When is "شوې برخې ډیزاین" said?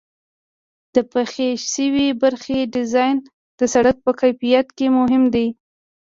1.71-3.17